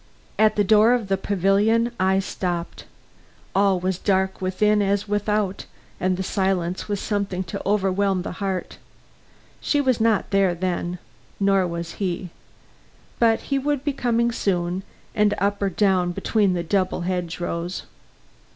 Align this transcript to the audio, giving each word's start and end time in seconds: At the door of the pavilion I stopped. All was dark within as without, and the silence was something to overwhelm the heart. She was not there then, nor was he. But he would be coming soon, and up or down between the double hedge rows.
At 0.39 0.55
the 0.55 0.63
door 0.63 0.93
of 0.95 1.09
the 1.09 1.15
pavilion 1.15 1.91
I 1.99 2.17
stopped. 2.17 2.85
All 3.53 3.79
was 3.79 3.99
dark 3.99 4.41
within 4.41 4.81
as 4.81 5.07
without, 5.07 5.67
and 5.99 6.17
the 6.17 6.23
silence 6.23 6.87
was 6.87 6.99
something 6.99 7.43
to 7.43 7.61
overwhelm 7.67 8.23
the 8.23 8.31
heart. 8.41 8.79
She 9.59 9.79
was 9.79 10.01
not 10.01 10.31
there 10.31 10.55
then, 10.55 10.97
nor 11.39 11.67
was 11.67 11.91
he. 12.01 12.31
But 13.19 13.41
he 13.53 13.59
would 13.59 13.83
be 13.83 13.93
coming 13.93 14.31
soon, 14.31 14.81
and 15.13 15.35
up 15.37 15.61
or 15.61 15.69
down 15.69 16.13
between 16.13 16.53
the 16.53 16.63
double 16.63 17.01
hedge 17.01 17.39
rows. 17.39 17.83